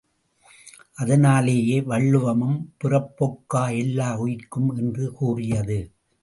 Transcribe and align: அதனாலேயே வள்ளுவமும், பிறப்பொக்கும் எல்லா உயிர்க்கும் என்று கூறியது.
அதனாலேயே 0.93 1.81
வள்ளுவமும், 1.81 2.57
பிறப்பொக்கும் 2.77 3.77
எல்லா 3.77 4.19
உயிர்க்கும் 4.19 4.75
என்று 4.77 5.13
கூறியது. 5.13 5.79